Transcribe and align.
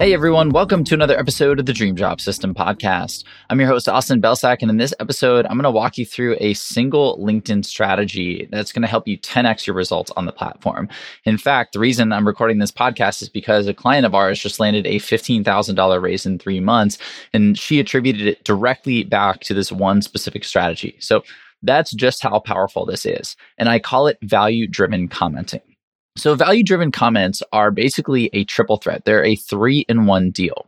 Hey 0.00 0.12
everyone, 0.12 0.50
welcome 0.50 0.82
to 0.84 0.94
another 0.94 1.16
episode 1.16 1.60
of 1.60 1.66
the 1.66 1.72
Dream 1.72 1.94
Job 1.94 2.20
System 2.20 2.52
podcast. 2.52 3.22
I'm 3.48 3.60
your 3.60 3.68
host, 3.68 3.88
Austin 3.88 4.20
Belcak, 4.20 4.58
and 4.60 4.68
in 4.68 4.76
this 4.76 4.92
episode, 4.98 5.46
I'm 5.46 5.52
going 5.52 5.62
to 5.62 5.70
walk 5.70 5.96
you 5.96 6.04
through 6.04 6.36
a 6.40 6.52
single 6.54 7.16
LinkedIn 7.18 7.64
strategy 7.64 8.48
that's 8.50 8.72
going 8.72 8.82
to 8.82 8.88
help 8.88 9.06
you 9.06 9.16
10x 9.16 9.68
your 9.68 9.76
results 9.76 10.10
on 10.16 10.26
the 10.26 10.32
platform. 10.32 10.88
In 11.24 11.38
fact, 11.38 11.72
the 11.72 11.78
reason 11.78 12.12
I'm 12.12 12.26
recording 12.26 12.58
this 12.58 12.72
podcast 12.72 13.22
is 13.22 13.28
because 13.28 13.68
a 13.68 13.72
client 13.72 14.04
of 14.04 14.16
ours 14.16 14.40
just 14.40 14.58
landed 14.58 14.84
a 14.84 14.96
$15,000 14.96 16.02
raise 16.02 16.26
in 16.26 16.40
three 16.40 16.60
months, 16.60 16.98
and 17.32 17.56
she 17.56 17.78
attributed 17.78 18.26
it 18.26 18.42
directly 18.42 19.04
back 19.04 19.40
to 19.42 19.54
this 19.54 19.70
one 19.70 20.02
specific 20.02 20.42
strategy. 20.42 20.96
So 20.98 21.22
that's 21.62 21.92
just 21.92 22.20
how 22.20 22.40
powerful 22.40 22.84
this 22.84 23.06
is. 23.06 23.36
And 23.58 23.68
I 23.68 23.78
call 23.78 24.08
it 24.08 24.18
value 24.22 24.66
driven 24.66 25.06
commenting. 25.06 25.62
So 26.16 26.36
value 26.36 26.62
driven 26.62 26.92
comments 26.92 27.42
are 27.52 27.72
basically 27.72 28.30
a 28.32 28.44
triple 28.44 28.76
threat. 28.76 29.04
They're 29.04 29.24
a 29.24 29.34
three 29.34 29.84
in 29.88 30.06
one 30.06 30.30
deal. 30.30 30.66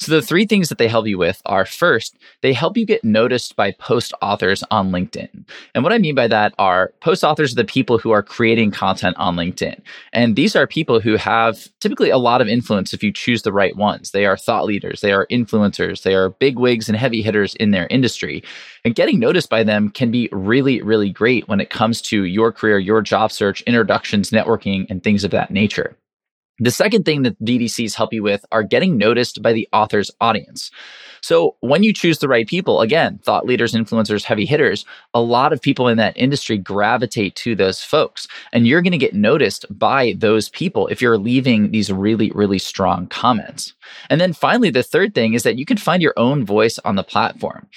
So 0.00 0.10
the 0.10 0.20
three 0.20 0.44
things 0.44 0.68
that 0.70 0.78
they 0.78 0.88
help 0.88 1.06
you 1.06 1.16
with 1.18 1.40
are 1.46 1.64
first, 1.64 2.16
they 2.40 2.52
help 2.52 2.76
you 2.76 2.84
get 2.84 3.04
noticed 3.04 3.54
by 3.54 3.70
post 3.78 4.12
authors 4.22 4.64
on 4.72 4.90
LinkedIn. 4.90 5.48
And 5.72 5.84
what 5.84 5.92
I 5.92 5.98
mean 5.98 6.16
by 6.16 6.26
that 6.26 6.52
are 6.58 6.92
post 7.00 7.22
authors 7.22 7.52
are 7.52 7.56
the 7.56 7.64
people 7.64 7.98
who 7.98 8.10
are 8.10 8.24
creating 8.24 8.72
content 8.72 9.16
on 9.18 9.36
LinkedIn. 9.36 9.80
And 10.12 10.34
these 10.34 10.56
are 10.56 10.66
people 10.66 10.98
who 10.98 11.14
have 11.14 11.68
typically 11.78 12.10
a 12.10 12.18
lot 12.18 12.40
of 12.40 12.48
influence 12.48 12.92
if 12.92 13.04
you 13.04 13.12
choose 13.12 13.42
the 13.42 13.52
right 13.52 13.76
ones. 13.76 14.10
They 14.10 14.26
are 14.26 14.36
thought 14.36 14.64
leaders, 14.64 15.00
they 15.00 15.12
are 15.12 15.28
influencers, 15.28 16.02
they 16.02 16.16
are 16.16 16.30
big 16.30 16.58
wigs 16.58 16.88
and 16.88 16.98
heavy 16.98 17.22
hitters 17.22 17.54
in 17.54 17.70
their 17.70 17.86
industry. 17.88 18.42
And 18.84 18.96
getting 18.96 19.20
noticed 19.20 19.50
by 19.50 19.62
them 19.62 19.90
can 19.90 20.10
be 20.10 20.28
really, 20.32 20.82
really 20.82 21.10
great 21.10 21.46
when 21.46 21.60
it 21.60 21.70
comes 21.70 22.00
to 22.02 22.24
your 22.24 22.50
career, 22.50 22.80
your 22.80 23.00
job 23.00 23.30
search, 23.30 23.60
introductions, 23.62 24.30
networking, 24.30 24.87
and 24.88 25.02
things 25.02 25.24
of 25.24 25.30
that 25.30 25.50
nature. 25.50 25.96
The 26.58 26.70
second 26.70 27.04
thing 27.04 27.22
that 27.22 27.42
VDCs 27.42 27.94
help 27.94 28.12
you 28.12 28.22
with 28.22 28.44
are 28.50 28.62
getting 28.62 28.96
noticed 28.96 29.42
by 29.42 29.52
the 29.52 29.68
author's 29.72 30.10
audience. 30.20 30.70
So 31.20 31.56
when 31.60 31.82
you 31.82 31.92
choose 31.92 32.18
the 32.18 32.28
right 32.28 32.46
people, 32.46 32.80
again, 32.80 33.18
thought 33.24 33.46
leaders, 33.46 33.74
influencers, 33.74 34.24
heavy 34.24 34.44
hitters, 34.44 34.84
a 35.14 35.20
lot 35.20 35.52
of 35.52 35.60
people 35.60 35.88
in 35.88 35.96
that 35.98 36.16
industry 36.16 36.58
gravitate 36.58 37.34
to 37.36 37.54
those 37.54 37.82
folks. 37.82 38.28
And 38.52 38.66
you're 38.66 38.82
going 38.82 38.92
to 38.92 38.98
get 38.98 39.14
noticed 39.14 39.66
by 39.70 40.14
those 40.18 40.48
people 40.48 40.86
if 40.88 41.02
you're 41.02 41.18
leaving 41.18 41.70
these 41.70 41.92
really, 41.92 42.30
really 42.34 42.58
strong 42.58 43.06
comments. 43.08 43.74
And 44.10 44.20
then 44.20 44.32
finally, 44.32 44.70
the 44.70 44.82
third 44.82 45.14
thing 45.14 45.34
is 45.34 45.42
that 45.42 45.58
you 45.58 45.64
can 45.64 45.76
find 45.76 46.02
your 46.02 46.14
own 46.16 46.44
voice 46.44 46.78
on 46.84 46.96
the 46.96 47.04
platform 47.04 47.68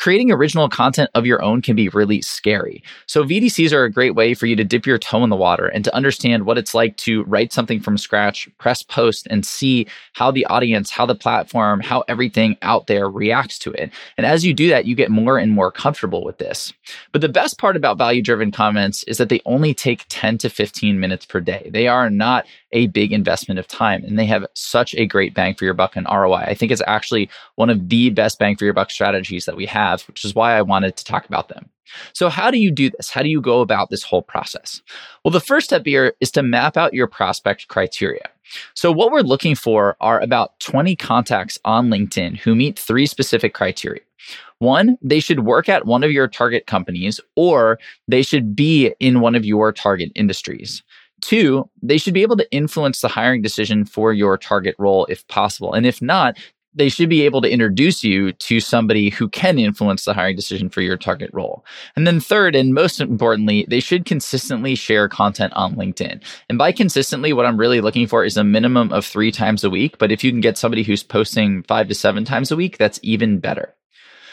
creating 0.00 0.32
original 0.32 0.66
content 0.66 1.10
of 1.14 1.26
your 1.26 1.42
own 1.42 1.60
can 1.60 1.76
be 1.76 1.90
really 1.90 2.22
scary. 2.22 2.82
So 3.04 3.22
VDCs 3.22 3.70
are 3.70 3.84
a 3.84 3.92
great 3.92 4.14
way 4.14 4.32
for 4.32 4.46
you 4.46 4.56
to 4.56 4.64
dip 4.64 4.86
your 4.86 4.96
toe 4.96 5.22
in 5.22 5.28
the 5.28 5.36
water 5.36 5.66
and 5.66 5.84
to 5.84 5.94
understand 5.94 6.46
what 6.46 6.56
it's 6.56 6.74
like 6.74 6.96
to 6.98 7.22
write 7.24 7.52
something 7.52 7.80
from 7.80 7.98
scratch, 7.98 8.29
press 8.58 8.82
post 8.82 9.26
and 9.30 9.44
see 9.44 9.86
how 10.14 10.30
the 10.30 10.46
audience, 10.46 10.90
how 10.90 11.06
the 11.06 11.14
platform, 11.14 11.80
how 11.80 12.04
everything 12.08 12.56
out 12.62 12.86
there 12.86 13.08
reacts 13.08 13.58
to 13.60 13.72
it. 13.72 13.90
And 14.16 14.26
as 14.26 14.44
you 14.44 14.54
do 14.54 14.68
that, 14.68 14.86
you 14.86 14.94
get 14.94 15.10
more 15.10 15.38
and 15.38 15.52
more 15.52 15.72
comfortable 15.72 16.24
with 16.24 16.38
this. 16.38 16.72
But 17.12 17.20
the 17.20 17.28
best 17.28 17.58
part 17.58 17.76
about 17.76 17.98
value 17.98 18.22
driven 18.22 18.50
comments 18.50 19.02
is 19.04 19.18
that 19.18 19.28
they 19.28 19.40
only 19.44 19.74
take 19.74 20.04
10 20.08 20.38
to 20.38 20.48
15 20.48 21.00
minutes 21.00 21.26
per 21.26 21.40
day. 21.40 21.70
They 21.72 21.88
are 21.88 22.10
not 22.10 22.46
a 22.72 22.86
big 22.86 23.12
investment 23.12 23.58
of 23.58 23.66
time 23.66 24.04
and 24.04 24.18
they 24.18 24.26
have 24.26 24.46
such 24.54 24.94
a 24.94 25.06
great 25.06 25.34
bang 25.34 25.54
for 25.54 25.64
your 25.64 25.74
buck 25.74 25.96
and 25.96 26.06
ROI. 26.10 26.44
I 26.46 26.54
think 26.54 26.70
it's 26.70 26.82
actually 26.86 27.28
one 27.56 27.68
of 27.68 27.88
the 27.88 28.10
best 28.10 28.38
bang 28.38 28.56
for 28.56 28.64
your 28.64 28.74
buck 28.74 28.90
strategies 28.90 29.44
that 29.46 29.56
we 29.56 29.66
have 29.66 29.80
have, 29.80 30.02
which 30.08 30.24
is 30.24 30.34
why 30.34 30.56
I 30.56 30.62
wanted 30.62 30.96
to 30.96 31.04
talk 31.04 31.26
about 31.26 31.48
them. 31.48 31.68
So, 32.12 32.28
how 32.28 32.50
do 32.50 32.58
you 32.58 32.70
do 32.70 32.90
this? 32.90 33.10
How 33.10 33.22
do 33.22 33.28
you 33.28 33.40
go 33.40 33.60
about 33.60 33.90
this 33.90 34.02
whole 34.02 34.22
process? 34.22 34.82
Well, 35.24 35.32
the 35.32 35.40
first 35.40 35.66
step 35.66 35.84
here 35.84 36.14
is 36.20 36.30
to 36.32 36.42
map 36.42 36.76
out 36.76 36.94
your 36.94 37.06
prospect 37.06 37.68
criteria. 37.68 38.28
So, 38.74 38.92
what 38.92 39.10
we're 39.10 39.20
looking 39.20 39.54
for 39.54 39.96
are 40.00 40.20
about 40.20 40.58
20 40.60 40.96
contacts 40.96 41.58
on 41.64 41.88
LinkedIn 41.88 42.38
who 42.38 42.54
meet 42.54 42.78
three 42.78 43.06
specific 43.06 43.54
criteria. 43.54 44.02
One, 44.58 44.98
they 45.00 45.20
should 45.20 45.40
work 45.40 45.68
at 45.68 45.86
one 45.86 46.04
of 46.04 46.12
your 46.12 46.28
target 46.28 46.66
companies 46.66 47.20
or 47.34 47.78
they 48.08 48.22
should 48.22 48.54
be 48.54 48.94
in 49.00 49.20
one 49.20 49.34
of 49.34 49.44
your 49.44 49.72
target 49.72 50.12
industries. 50.14 50.82
Two, 51.22 51.68
they 51.82 51.98
should 51.98 52.14
be 52.14 52.22
able 52.22 52.36
to 52.36 52.50
influence 52.52 53.00
the 53.00 53.08
hiring 53.08 53.42
decision 53.42 53.84
for 53.84 54.12
your 54.12 54.36
target 54.36 54.74
role 54.78 55.06
if 55.06 55.26
possible. 55.28 55.72
And 55.72 55.86
if 55.86 56.00
not, 56.00 56.38
they 56.74 56.88
should 56.88 57.08
be 57.08 57.22
able 57.22 57.40
to 57.42 57.50
introduce 57.50 58.04
you 58.04 58.32
to 58.32 58.60
somebody 58.60 59.10
who 59.10 59.28
can 59.28 59.58
influence 59.58 60.04
the 60.04 60.14
hiring 60.14 60.36
decision 60.36 60.68
for 60.68 60.82
your 60.82 60.96
target 60.96 61.30
role. 61.32 61.64
And 61.96 62.06
then 62.06 62.20
third, 62.20 62.54
and 62.54 62.72
most 62.72 63.00
importantly, 63.00 63.66
they 63.68 63.80
should 63.80 64.04
consistently 64.04 64.74
share 64.74 65.08
content 65.08 65.52
on 65.54 65.74
LinkedIn. 65.74 66.22
And 66.48 66.58
by 66.58 66.72
consistently, 66.72 67.32
what 67.32 67.46
I'm 67.46 67.56
really 67.56 67.80
looking 67.80 68.06
for 68.06 68.24
is 68.24 68.36
a 68.36 68.44
minimum 68.44 68.92
of 68.92 69.04
three 69.04 69.32
times 69.32 69.64
a 69.64 69.70
week. 69.70 69.98
But 69.98 70.12
if 70.12 70.22
you 70.22 70.30
can 70.30 70.40
get 70.40 70.58
somebody 70.58 70.82
who's 70.82 71.02
posting 71.02 71.64
five 71.64 71.88
to 71.88 71.94
seven 71.94 72.24
times 72.24 72.52
a 72.52 72.56
week, 72.56 72.78
that's 72.78 73.00
even 73.02 73.40
better. 73.40 73.74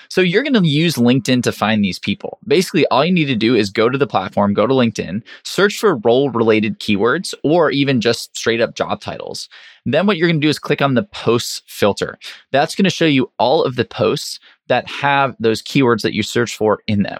So 0.09 0.22
you're 0.22 0.44
going 0.44 0.54
to 0.54 0.68
use 0.68 0.96
LinkedIn 0.96 1.44
to 1.44 1.52
find 1.52 1.84
these 1.84 2.00
people. 2.00 2.40
Basically, 2.48 2.86
all 2.88 3.04
you 3.04 3.12
need 3.12 3.25
to 3.25 3.36
do 3.36 3.56
is 3.56 3.69
go 3.69 3.90
to 3.90 3.98
the 3.98 4.08
platform, 4.08 4.54
go 4.54 4.66
to 4.66 4.74
LinkedIn, 4.74 5.22
search 5.44 5.80
for 5.80 5.98
role 5.98 6.30
related 6.30 6.80
keywords 6.80 7.34
or 7.44 7.72
even 7.72 8.00
just 8.00 8.36
straight 8.36 8.62
up 8.62 8.75
job 8.75 9.02
titles. 9.02 9.50
Then 9.88 10.06
what 10.06 10.18
you're 10.18 10.28
going 10.28 10.42
to 10.42 10.46
do 10.46 10.50
is 10.50 10.59
click 10.59 10.81
on 10.81 10.96
the 10.96 11.03
posts 11.03 11.62
filter. 11.66 12.20
That's 12.52 12.75
going 12.75 12.84
to 12.84 12.90
show 12.90 13.06
you 13.06 13.31
all 13.40 13.64
of 13.64 13.78
the 13.78 13.86
posts 13.86 14.40
that 14.68 14.88
have 14.90 15.36
those 15.40 15.62
keywords 15.62 16.02
that 16.02 16.14
you 16.14 16.24
search 16.24 16.56
for 16.56 16.80
in 16.88 17.03
them. 17.03 17.20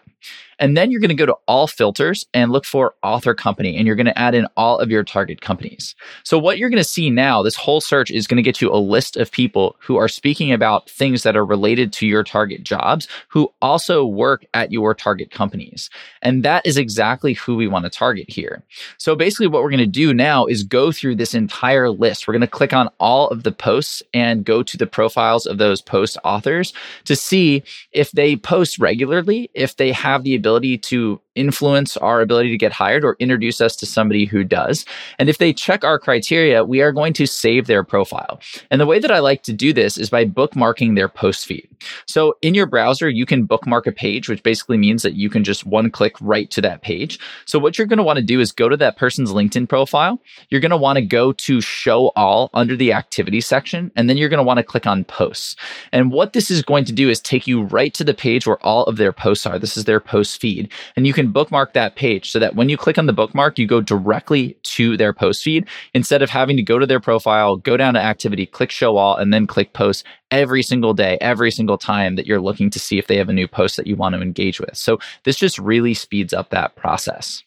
And 0.60 0.76
then 0.76 0.90
you're 0.90 1.00
going 1.00 1.10
to 1.10 1.16
go 1.16 1.26
to 1.26 1.38
all 1.48 1.68
filters 1.68 2.26
and 2.34 2.52
look 2.52 2.66
for 2.66 2.96
author 3.04 3.36
company, 3.36 3.78
and 3.78 3.86
you're 3.86 3.96
going 3.96 4.08
to 4.08 4.18
add 4.18 4.34
in 4.34 4.48
all 4.58 4.80
of 4.80 4.90
your 4.90 5.04
target 5.04 5.42
companies. 5.42 5.96
So, 6.24 6.40
what 6.40 6.58
you're 6.58 6.70
going 6.70 6.82
to 6.82 6.84
see 6.84 7.10
now, 7.10 7.44
this 7.44 7.56
whole 7.56 7.80
search 7.80 8.10
is 8.10 8.26
going 8.26 8.38
to 8.38 8.44
get 8.44 8.60
you 8.60 8.72
a 8.74 8.78
list 8.78 9.18
of 9.18 9.32
people 9.32 9.76
who 9.80 9.98
are 9.98 10.08
speaking 10.08 10.52
about 10.52 10.90
things 10.90 11.24
that 11.24 11.38
are 11.38 11.46
related 11.46 11.94
to 11.94 12.08
your 12.08 12.24
target 12.24 12.64
jobs, 12.64 13.08
who 13.28 13.54
also 13.62 14.04
work 14.06 14.46
at 14.54 14.72
your 14.72 14.96
target 14.96 15.30
companies. 15.30 15.90
And 16.24 16.44
that 16.44 16.66
is 16.66 16.78
exactly 16.78 17.34
who 17.34 17.56
we 17.56 17.68
want 17.68 17.86
to 17.86 17.92
target 17.92 18.30
here. 18.30 18.64
So, 18.98 19.16
basically, 19.16 19.48
what 19.48 19.62
we're 19.62 19.70
going 19.70 19.80
to 19.80 19.86
do 19.86 20.14
now 20.14 20.48
is 20.48 20.64
go 20.64 20.92
through 20.92 21.16
this 21.16 21.36
entire 21.36 21.92
list. 21.92 22.28
We're 22.28 22.34
going 22.34 22.42
to 22.42 22.48
click 22.58 22.74
on 22.74 22.90
all 23.00 23.28
of 23.28 23.44
the 23.44 23.52
posts 23.52 24.02
and 24.16 24.44
go 24.44 24.64
to 24.64 24.78
the 24.78 24.88
profiles 24.88 25.46
of 25.46 25.60
those 25.60 25.80
post 25.80 26.18
authors 26.24 26.74
to 27.06 27.16
see 27.16 27.62
if 27.92 28.12
they 28.14 28.36
post 28.36 28.80
regularly, 28.80 29.48
if 29.54 29.76
they 29.76 29.92
have 29.92 30.24
the 30.24 30.34
ability 30.34 30.76
to 30.76 31.22
influence 31.38 31.96
our 31.98 32.22
ability 32.22 32.50
to 32.50 32.58
get 32.58 32.74
hired 32.74 33.06
or 33.06 33.16
introduce 33.20 33.62
us 33.62 33.76
to 33.78 33.86
somebody 33.86 34.26
who 34.26 34.44
does. 34.44 34.86
And 35.20 35.30
if 35.30 35.38
they 35.38 35.54
check 35.54 35.84
our 35.84 36.00
criteria, 36.00 36.64
we 36.64 36.82
are 36.82 36.92
going 36.92 37.14
to 37.14 37.26
save 37.28 37.68
their 37.68 37.84
profile. 37.84 38.40
And 38.72 38.82
the 38.82 38.86
way 38.86 39.00
that 39.00 39.12
I 39.12 39.20
like 39.20 39.44
to 39.44 39.54
do 39.54 39.72
this 39.72 39.98
is 39.98 40.10
by 40.10 40.26
bookmarking 40.26 40.96
their 40.96 41.08
post 41.08 41.46
feed. 41.46 41.68
So 42.08 42.36
in 42.42 42.54
your 42.54 42.66
browser, 42.66 43.10
you 43.10 43.26
can 43.26 43.46
bookmark 43.46 43.88
a 43.88 43.92
page, 43.92 44.28
which 44.28 44.44
basically 44.44 44.78
means 44.78 45.04
that 45.04 45.14
you 45.14 45.30
can 45.30 45.44
just 45.44 45.66
one 45.66 45.92
click 45.92 46.16
right 46.20 46.50
to 46.52 46.62
that 46.62 46.82
page. 46.82 47.20
So 47.46 47.60
what 47.60 47.78
you're 47.78 47.88
going 47.88 47.98
to 47.98 48.04
want 48.04 48.18
to 48.18 48.24
do 48.24 48.40
is 48.40 48.52
go 48.52 48.68
to 48.68 48.78
that 48.78 48.98
person's 48.98 49.32
LinkedIn 49.32 49.70
profile. 49.70 50.20
You're 50.50 50.62
going 50.62 50.72
to 50.72 50.78
want 50.78 50.98
to 50.98 51.06
go 51.06 51.32
to 51.34 51.62
show 51.62 52.12
all 52.16 52.50
under 52.54 52.76
the 52.76 52.94
activity 52.94 53.42
section, 53.42 53.92
and 53.96 54.10
then 54.10 54.18
you're 54.18 54.30
going 54.30 54.40
to 54.40 54.44
want 54.44 54.58
to 54.58 54.64
click 54.64 54.88
on 54.88 55.04
posts. 55.04 55.56
And 55.92 56.12
what 56.12 56.34
this 56.34 56.50
is 56.50 56.62
going 56.64 56.86
to 56.86 56.94
do 56.94 57.10
is 57.10 57.20
take 57.20 57.48
you 57.48 57.64
right 57.64 57.94
to 57.94 58.04
the 58.04 58.14
page 58.14 58.48
where 58.48 58.64
all 58.66 58.86
of 58.86 58.98
their 58.98 59.14
posts 59.14 59.46
are. 59.46 59.60
This 59.60 59.78
is 59.78 59.86
their 59.86 60.00
post 60.00 60.42
feed. 60.42 60.72
And 60.96 61.06
you 61.06 61.14
can 61.14 61.27
bookmark 61.32 61.74
that 61.74 61.96
page 61.96 62.32
so 62.32 62.40
that 62.40 62.56
when 62.56 62.70
you 62.70 62.78
click 62.78 62.98
on 62.98 63.06
the 63.06 63.14
bookmark, 63.14 63.60
you 63.60 63.68
go 63.68 63.82
directly 63.82 64.58
to 64.64 64.98
their 64.98 65.14
post 65.14 65.44
feed 65.44 65.68
instead 65.94 66.22
of 66.22 66.30
having 66.30 66.58
to 66.58 66.64
go 66.64 66.80
to 66.80 66.86
their 66.86 67.00
profile, 67.00 67.58
go 67.58 67.78
down 67.78 67.94
to 67.94 68.00
activity, 68.00 68.46
click 68.46 68.72
show 68.72 68.98
all, 68.98 69.16
and 69.16 69.34
then 69.34 69.48
click 69.48 69.74
post 69.74 70.06
every 70.32 70.64
single 70.64 70.94
day, 70.94 71.18
every 71.22 71.52
single 71.52 71.78
time 71.78 72.16
that 72.16 72.26
you're 72.26 72.42
looking 72.42 72.70
to 72.70 72.80
see 72.80 72.98
if 72.98 73.08
they 73.08 73.18
have 73.18 73.30
a 73.30 73.34
new 73.34 73.48
post 73.48 73.78
that 73.78 73.88
you 73.88 73.96
want 73.96 74.16
to 74.16 74.22
engage 74.22 74.60
with. 74.60 74.76
So 74.76 75.00
this 75.24 75.38
just 75.38 75.60
really 75.60 75.94
speeds 75.94 76.34
up 76.34 76.50
that 76.50 76.76
process. 76.76 77.44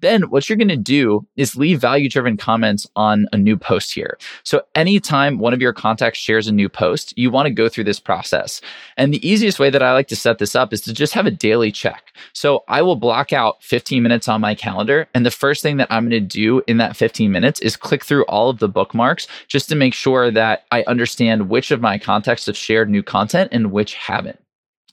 Then 0.00 0.22
what 0.22 0.48
you're 0.48 0.58
going 0.58 0.68
to 0.68 0.76
do 0.76 1.26
is 1.36 1.56
leave 1.56 1.80
value 1.80 2.08
driven 2.08 2.36
comments 2.36 2.86
on 2.96 3.26
a 3.32 3.38
new 3.38 3.56
post 3.56 3.94
here. 3.94 4.18
So 4.42 4.62
anytime 4.74 5.38
one 5.38 5.54
of 5.54 5.60
your 5.60 5.72
contacts 5.72 6.18
shares 6.18 6.48
a 6.48 6.52
new 6.52 6.68
post, 6.68 7.16
you 7.16 7.30
want 7.30 7.46
to 7.46 7.52
go 7.52 7.68
through 7.68 7.84
this 7.84 8.00
process. 8.00 8.60
And 8.96 9.14
the 9.14 9.26
easiest 9.26 9.60
way 9.60 9.70
that 9.70 9.82
I 9.82 9.92
like 9.92 10.08
to 10.08 10.16
set 10.16 10.38
this 10.38 10.56
up 10.56 10.72
is 10.72 10.80
to 10.82 10.92
just 10.92 11.14
have 11.14 11.26
a 11.26 11.30
daily 11.30 11.70
check. 11.70 12.12
So 12.32 12.64
I 12.68 12.82
will 12.82 12.96
block 12.96 13.32
out 13.32 13.62
15 13.62 14.02
minutes 14.02 14.26
on 14.26 14.40
my 14.40 14.54
calendar. 14.54 15.08
And 15.14 15.24
the 15.24 15.30
first 15.30 15.62
thing 15.62 15.76
that 15.76 15.88
I'm 15.90 16.08
going 16.08 16.20
to 16.20 16.20
do 16.20 16.62
in 16.66 16.78
that 16.78 16.96
15 16.96 17.30
minutes 17.30 17.60
is 17.60 17.76
click 17.76 18.04
through 18.04 18.24
all 18.24 18.50
of 18.50 18.58
the 18.58 18.68
bookmarks 18.68 19.28
just 19.46 19.68
to 19.68 19.76
make 19.76 19.94
sure 19.94 20.32
that 20.32 20.64
I 20.72 20.82
understand 20.88 21.48
which 21.48 21.70
of 21.70 21.80
my 21.80 21.98
contacts 21.98 22.46
have 22.46 22.56
shared 22.56 22.90
new 22.90 23.02
content 23.02 23.50
and 23.52 23.70
which 23.70 23.94
haven't. 23.94 24.41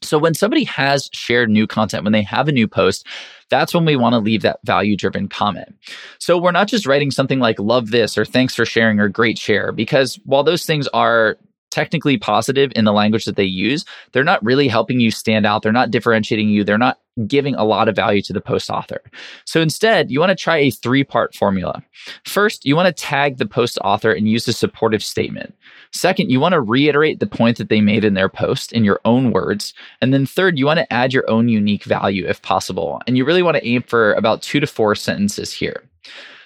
So 0.02 0.18
when 0.18 0.34
somebody 0.34 0.64
has 0.66 1.10
shared 1.12 1.50
new 1.50 1.68
content, 1.68 2.04
when 2.04 2.14
they 2.14 2.22
have 2.24 2.48
a 2.48 2.54
new 2.54 2.68
post, 2.68 3.06
that's 3.50 3.74
when 3.74 3.86
we 3.86 3.96
want 3.96 4.14
to 4.14 4.20
leave 4.20 4.44
that 4.44 4.60
value 4.64 4.96
driven 4.96 5.28
comment. 5.28 5.76
So 6.20 6.38
we're 6.38 6.52
not 6.52 6.68
just 6.68 6.86
writing 6.86 7.12
something 7.12 7.40
like 7.40 7.60
love 7.60 7.92
this 7.92 8.18
or 8.18 8.26
thanks 8.26 8.56
for 8.56 8.66
sharing 8.66 9.00
or 9.00 9.10
great 9.10 9.38
share 9.38 9.72
because 9.72 10.20
while 10.24 10.44
those 10.44 10.66
things 10.66 10.88
are 10.90 11.38
technically 11.72 12.18
positive 12.18 12.72
in 12.76 12.86
the 12.86 12.94
language 12.94 13.26
that 13.26 13.36
they 13.36 13.44
use, 13.44 13.86
they're 14.12 14.24
not 14.24 14.44
really 14.44 14.68
helping 14.68 15.00
you 15.00 15.12
stand 15.12 15.46
out. 15.46 15.62
They're 15.62 15.72
not 15.72 15.92
differentiating 15.92 16.50
you. 16.50 16.64
They're 16.64 16.78
not 16.78 17.00
giving 17.28 17.56
a 17.56 17.66
lot 17.66 17.88
of 17.88 17.96
value 17.96 18.22
to 18.22 18.34
the 18.34 18.42
post 18.42 18.70
author. 18.70 19.02
So 19.46 19.62
instead, 19.62 20.10
you 20.10 20.20
want 20.20 20.30
to 20.30 20.36
try 20.36 20.58
a 20.58 20.72
three 20.72 21.04
part 21.04 21.36
formula. 21.36 21.84
First, 22.26 22.66
you 22.66 22.76
want 22.76 22.88
to 22.88 23.04
tag 23.04 23.38
the 23.38 23.46
post 23.46 23.78
author 23.84 24.12
and 24.12 24.30
use 24.30 24.48
a 24.48 24.54
supportive 24.54 25.04
statement. 25.04 25.54
Second, 25.92 26.30
you 26.30 26.40
want 26.40 26.54
to 26.54 26.62
reiterate 26.62 27.20
the 27.20 27.28
point 27.28 27.58
that 27.58 27.70
they 27.70 27.82
made 27.82 28.06
in 28.06 28.14
their 28.14 28.30
post 28.30 28.72
in 28.72 28.84
your 28.84 29.02
own 29.06 29.32
words. 29.32 29.74
And 30.02 30.14
then 30.14 30.26
third, 30.26 30.58
you 30.58 30.66
want 30.66 30.80
to 30.80 30.94
add 30.94 31.14
your 31.14 31.30
own 31.30 31.50
unique 31.50 31.84
value 31.84 32.26
if 32.26 32.42
possible. 32.42 33.02
And 33.08 33.18
you 33.18 33.26
really 33.26 33.44
want 33.44 33.58
to 33.58 33.68
aim 33.68 33.84
for 33.84 34.14
about 34.14 34.42
two 34.42 34.60
to 34.60 34.68
four 34.68 34.96
sentences 34.96 35.52
here. 35.52 35.84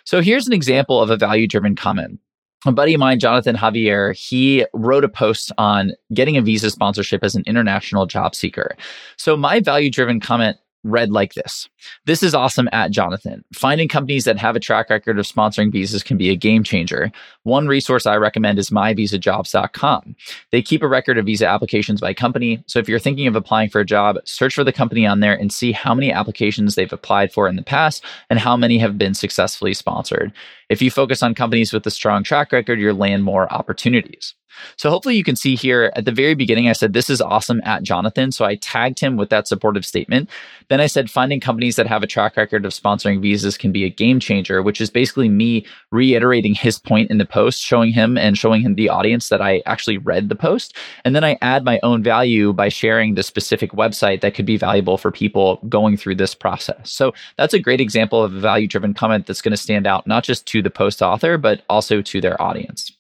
So 0.06 0.22
here's 0.22 0.48
an 0.48 0.54
example 0.54 1.02
of 1.02 1.10
a 1.10 1.18
value 1.18 1.48
driven 1.48 1.76
comment 1.76 2.20
a 2.66 2.72
buddy 2.72 2.94
of 2.94 3.00
mine, 3.00 3.20
Jonathan 3.20 3.56
Javier, 3.56 4.16
he 4.16 4.66
wrote 4.74 5.04
a 5.04 5.10
post 5.10 5.52
on 5.58 5.94
getting 6.14 6.38
a 6.38 6.42
visa 6.42 6.70
sponsorship 6.70 7.24
as 7.24 7.36
an 7.36 7.44
international 7.46 8.06
job 8.06 8.36
seeker. 8.36 8.76
So 9.18 9.36
my 9.36 9.60
value 9.60 9.90
driven 9.90 10.20
comment 10.20 10.58
read 10.84 11.12
like 11.12 11.34
this. 11.34 11.70
This 12.06 12.24
is 12.24 12.34
awesome 12.34 12.70
at 12.72 12.92
Jonathan. 12.92 13.44
Finding 13.54 13.88
companies 13.88 14.26
that 14.26 14.38
have 14.38 14.56
a 14.56 14.60
track 14.60 14.90
record 14.90 15.20
of 15.20 15.26
sponsoring 15.26 15.72
visas 15.72 16.04
can 16.04 16.18
be 16.18 16.30
a 16.30 16.36
game 16.36 16.64
changer. 16.64 17.12
One 17.44 17.68
resource 17.68 18.06
I 18.06 18.16
recommend 18.18 18.60
is 18.60 18.70
myvisajobs.com. 18.70 20.16
They 20.52 20.62
keep 20.62 20.84
a 20.84 20.88
record 20.88 21.18
of 21.18 21.26
visa 21.26 21.48
applications 21.48 22.02
by 22.02 22.14
company. 22.14 22.64
So 22.68 22.80
if 22.80 22.88
you're 22.88 23.00
thinking 23.00 23.28
of 23.28 23.36
applying 23.36 23.70
for 23.70 23.82
a 23.82 23.86
job, 23.86 24.18
search 24.26 24.56
for 24.56 24.64
the 24.64 24.72
company 24.72 25.06
on 25.06 25.20
there 25.20 25.36
and 25.36 25.52
see 25.52 25.72
how 25.72 25.94
many 25.94 26.12
applications 26.12 26.76
they've 26.76 26.92
applied 26.92 27.32
for 27.34 27.48
in 27.48 27.56
the 27.56 27.64
past 27.64 28.04
and 28.30 28.40
how 28.40 28.56
many 28.56 28.78
have 28.78 28.98
been 28.98 29.14
successfully 29.14 29.74
sponsored. 29.74 30.34
If 30.70 30.82
you 30.82 30.92
focus 30.92 31.22
on 31.22 31.36
companies 31.36 31.74
with 31.74 31.86
a 31.86 31.92
strong 31.92 32.24
track 32.24 32.52
record, 32.52 32.80
you'll 32.80 32.96
land 32.96 33.24
more 33.24 33.52
opportunities. 33.54 34.36
So 34.78 34.90
hopefully 34.90 35.16
you 35.16 35.24
can 35.24 35.36
see 35.36 35.56
here 35.56 35.92
at 35.96 36.06
the 36.06 36.12
very 36.12 36.36
beginning, 36.36 36.70
I 36.70 36.74
said, 36.74 36.94
this 36.94 37.10
is 37.10 37.22
awesome 37.22 37.62
at 37.64 37.84
Jonathan. 37.84 38.32
So 38.32 38.46
I 38.46 38.56
tagged 38.56 39.00
him 39.00 39.18
with 39.18 39.30
that 39.30 39.48
supportive 39.48 39.86
statement. 39.86 40.30
Then 40.70 40.82
I 40.82 40.88
said, 40.88 41.10
finding 41.10 41.40
companies 41.40 41.73
that 41.76 41.88
have 41.88 42.04
a 42.04 42.08
track 42.08 42.38
record 42.38 42.66
of 42.66 42.72
sponsoring 42.72 43.22
visas 43.22 43.58
can 43.58 43.72
be 43.72 43.84
a 43.84 43.90
game 43.90 44.20
changer, 44.20 44.62
which 44.62 44.82
is 44.82 44.90
basically 44.90 45.30
me 45.30 45.66
reiterating 45.92 46.54
his 46.54 46.80
point 46.80 47.10
in 47.10 47.18
the 47.18 47.26
post, 47.26 47.62
showing 47.62 47.92
him 47.92 48.18
and 48.18 48.38
showing 48.38 48.62
him 48.62 48.76
the 48.76 48.90
audience 48.90 49.30
that 49.30 49.42
I 49.42 49.62
actually 49.66 49.98
read 49.98 50.30
the 50.30 50.36
post. 50.36 50.76
And 51.06 51.16
then 51.16 51.24
I 51.24 51.38
add 51.42 51.64
my 51.64 51.80
own 51.84 52.04
value 52.04 52.54
by 52.54 52.70
sharing 52.70 53.16
the 53.16 53.24
specific 53.24 53.72
website 53.72 54.22
that 54.22 54.36
could 54.36 54.46
be 54.46 54.58
valuable 54.58 54.98
for 54.98 55.12
people 55.12 55.60
going 55.70 55.98
through 55.98 56.16
this 56.16 56.36
process. 56.36 56.92
So 56.92 57.14
that's 57.38 57.54
a 57.54 57.60
great 57.60 57.82
example 57.82 58.24
of 58.24 58.34
a 58.34 58.40
value 58.40 58.68
driven 58.68 58.94
comment 58.94 59.28
that's 59.28 59.42
going 59.42 59.52
to 59.52 59.58
stand 59.58 59.88
out, 59.88 60.08
not 60.08 60.24
just 60.24 60.46
to 60.48 60.62
the 60.62 60.70
post 60.70 61.02
author, 61.02 61.38
but 61.38 61.64
also 61.70 62.02
to 62.02 62.22
their 62.22 62.42
audience. 62.42 62.92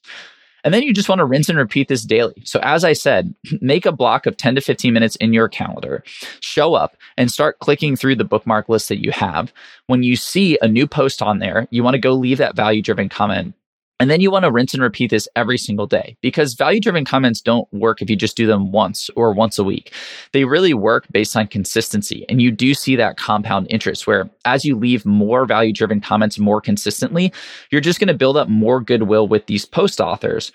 And 0.63 0.73
then 0.73 0.83
you 0.83 0.93
just 0.93 1.09
want 1.09 1.19
to 1.19 1.25
rinse 1.25 1.49
and 1.49 1.57
repeat 1.57 1.87
this 1.87 2.03
daily. 2.03 2.41
So, 2.45 2.59
as 2.63 2.83
I 2.83 2.93
said, 2.93 3.33
make 3.61 3.85
a 3.85 3.91
block 3.91 4.25
of 4.25 4.37
10 4.37 4.55
to 4.55 4.61
15 4.61 4.93
minutes 4.93 5.15
in 5.17 5.33
your 5.33 5.49
calendar, 5.49 6.03
show 6.39 6.73
up 6.73 6.95
and 7.17 7.31
start 7.31 7.59
clicking 7.59 7.95
through 7.95 8.15
the 8.15 8.23
bookmark 8.23 8.69
list 8.69 8.89
that 8.89 9.03
you 9.03 9.11
have. 9.11 9.51
When 9.87 10.03
you 10.03 10.15
see 10.15 10.57
a 10.61 10.67
new 10.67 10.87
post 10.87 11.21
on 11.21 11.39
there, 11.39 11.67
you 11.71 11.83
want 11.83 11.95
to 11.95 11.99
go 11.99 12.13
leave 12.13 12.37
that 12.37 12.55
value 12.55 12.81
driven 12.81 13.09
comment 13.09 13.53
and 13.99 14.09
then 14.09 14.21
you 14.21 14.31
want 14.31 14.43
to 14.43 14.51
rinse 14.51 14.73
and 14.73 14.83
repeat 14.83 15.11
this 15.11 15.27
every 15.35 15.57
single 15.57 15.85
day 15.85 16.17
because 16.21 16.55
value 16.55 16.79
driven 16.79 17.05
comments 17.05 17.41
don't 17.41 17.71
work 17.71 18.01
if 18.01 18.09
you 18.09 18.15
just 18.15 18.35
do 18.35 18.47
them 18.47 18.71
once 18.71 19.09
or 19.15 19.33
once 19.33 19.57
a 19.57 19.63
week. 19.63 19.93
They 20.31 20.45
really 20.45 20.73
work 20.73 21.05
based 21.11 21.37
on 21.37 21.47
consistency. 21.47 22.25
And 22.27 22.41
you 22.41 22.51
do 22.51 22.73
see 22.73 22.95
that 22.95 23.17
compound 23.17 23.67
interest 23.69 24.07
where 24.07 24.29
as 24.45 24.65
you 24.65 24.75
leave 24.75 25.05
more 25.05 25.45
value 25.45 25.73
driven 25.73 26.01
comments 26.01 26.39
more 26.39 26.59
consistently, 26.59 27.31
you're 27.69 27.81
just 27.81 27.99
going 27.99 28.07
to 28.07 28.13
build 28.13 28.35
up 28.35 28.49
more 28.49 28.81
goodwill 28.81 29.27
with 29.27 29.45
these 29.45 29.65
post 29.65 30.01
authors 30.01 30.51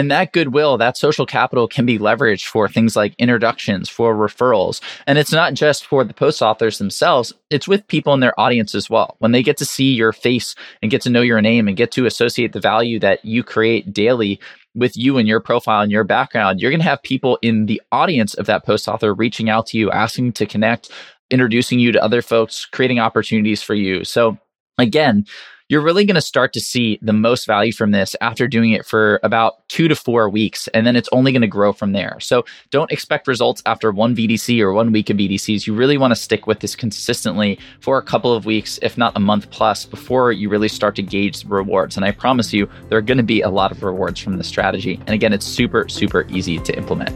and 0.00 0.10
that 0.10 0.32
goodwill, 0.32 0.78
that 0.78 0.96
social 0.96 1.26
capital 1.26 1.68
can 1.68 1.84
be 1.84 1.98
leveraged 1.98 2.46
for 2.46 2.70
things 2.70 2.96
like 2.96 3.14
introductions, 3.18 3.90
for 3.90 4.14
referrals. 4.14 4.80
And 5.06 5.18
it's 5.18 5.30
not 5.30 5.52
just 5.52 5.84
for 5.84 6.04
the 6.04 6.14
post 6.14 6.40
authors 6.40 6.78
themselves, 6.78 7.34
it's 7.50 7.68
with 7.68 7.86
people 7.86 8.14
in 8.14 8.20
their 8.20 8.38
audience 8.40 8.74
as 8.74 8.88
well. 8.88 9.16
When 9.18 9.32
they 9.32 9.42
get 9.42 9.58
to 9.58 9.66
see 9.66 9.92
your 9.92 10.14
face 10.14 10.54
and 10.80 10.90
get 10.90 11.02
to 11.02 11.10
know 11.10 11.20
your 11.20 11.42
name 11.42 11.68
and 11.68 11.76
get 11.76 11.90
to 11.92 12.06
associate 12.06 12.54
the 12.54 12.60
value 12.60 12.98
that 13.00 13.22
you 13.26 13.44
create 13.44 13.92
daily 13.92 14.40
with 14.74 14.96
you 14.96 15.18
and 15.18 15.28
your 15.28 15.38
profile 15.38 15.82
and 15.82 15.92
your 15.92 16.04
background, 16.04 16.60
you're 16.60 16.70
going 16.70 16.80
to 16.80 16.88
have 16.88 17.02
people 17.02 17.38
in 17.42 17.66
the 17.66 17.82
audience 17.92 18.32
of 18.32 18.46
that 18.46 18.64
post 18.64 18.88
author 18.88 19.12
reaching 19.12 19.50
out 19.50 19.66
to 19.66 19.76
you, 19.76 19.90
asking 19.90 20.32
to 20.32 20.46
connect, 20.46 20.90
introducing 21.30 21.78
you 21.78 21.92
to 21.92 22.02
other 22.02 22.22
folks, 22.22 22.64
creating 22.64 23.00
opportunities 23.00 23.60
for 23.60 23.74
you. 23.74 24.02
So, 24.04 24.38
again, 24.78 25.26
you're 25.70 25.80
really 25.80 26.04
going 26.04 26.16
to 26.16 26.20
start 26.20 26.52
to 26.52 26.60
see 26.60 26.98
the 27.00 27.12
most 27.12 27.46
value 27.46 27.72
from 27.72 27.92
this 27.92 28.16
after 28.20 28.48
doing 28.48 28.72
it 28.72 28.84
for 28.84 29.20
about 29.22 29.66
two 29.68 29.86
to 29.86 29.94
four 29.94 30.28
weeks. 30.28 30.66
And 30.74 30.84
then 30.84 30.96
it's 30.96 31.08
only 31.12 31.30
going 31.30 31.42
to 31.42 31.48
grow 31.48 31.72
from 31.72 31.92
there. 31.92 32.18
So 32.18 32.44
don't 32.70 32.90
expect 32.90 33.28
results 33.28 33.62
after 33.66 33.92
one 33.92 34.16
VDC 34.16 34.60
or 34.60 34.72
one 34.72 34.90
week 34.90 35.10
of 35.10 35.16
VDCs. 35.16 35.68
You 35.68 35.74
really 35.74 35.96
want 35.96 36.10
to 36.10 36.16
stick 36.16 36.48
with 36.48 36.58
this 36.58 36.74
consistently 36.74 37.56
for 37.78 37.98
a 37.98 38.02
couple 38.02 38.34
of 38.34 38.44
weeks, 38.46 38.80
if 38.82 38.98
not 38.98 39.16
a 39.16 39.20
month 39.20 39.48
plus, 39.52 39.86
before 39.86 40.32
you 40.32 40.48
really 40.48 40.66
start 40.68 40.96
to 40.96 41.02
gauge 41.02 41.40
the 41.40 41.48
rewards. 41.48 41.96
And 41.96 42.04
I 42.04 42.10
promise 42.10 42.52
you, 42.52 42.68
there 42.88 42.98
are 42.98 43.02
going 43.02 43.18
to 43.18 43.22
be 43.22 43.40
a 43.40 43.48
lot 43.48 43.70
of 43.70 43.84
rewards 43.84 44.18
from 44.18 44.38
the 44.38 44.44
strategy. 44.44 44.96
And 45.06 45.10
again, 45.10 45.32
it's 45.32 45.46
super, 45.46 45.88
super 45.88 46.26
easy 46.30 46.58
to 46.58 46.76
implement. 46.76 47.14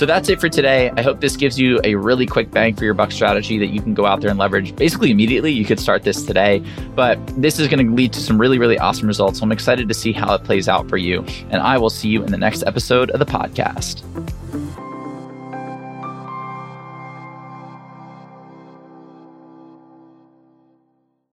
So 0.00 0.06
that's 0.06 0.30
it 0.30 0.40
for 0.40 0.48
today. 0.48 0.90
I 0.96 1.02
hope 1.02 1.20
this 1.20 1.36
gives 1.36 1.60
you 1.60 1.78
a 1.84 1.94
really 1.94 2.24
quick 2.24 2.50
bang 2.50 2.74
for 2.74 2.86
your 2.86 2.94
buck 2.94 3.12
strategy 3.12 3.58
that 3.58 3.66
you 3.66 3.82
can 3.82 3.92
go 3.92 4.06
out 4.06 4.22
there 4.22 4.30
and 4.30 4.38
leverage 4.38 4.74
basically 4.74 5.10
immediately. 5.10 5.52
You 5.52 5.66
could 5.66 5.78
start 5.78 6.04
this 6.04 6.24
today, 6.24 6.64
but 6.94 7.18
this 7.38 7.58
is 7.58 7.68
going 7.68 7.86
to 7.86 7.94
lead 7.94 8.14
to 8.14 8.20
some 8.20 8.40
really, 8.40 8.58
really 8.58 8.78
awesome 8.78 9.08
results. 9.08 9.40
So 9.40 9.42
I'm 9.42 9.52
excited 9.52 9.88
to 9.88 9.94
see 9.94 10.12
how 10.12 10.32
it 10.32 10.42
plays 10.42 10.70
out 10.70 10.88
for 10.88 10.96
you. 10.96 11.22
And 11.50 11.56
I 11.56 11.76
will 11.76 11.90
see 11.90 12.08
you 12.08 12.24
in 12.24 12.30
the 12.30 12.38
next 12.38 12.62
episode 12.62 13.10
of 13.10 13.18
the 13.18 13.26
podcast. 13.26 14.02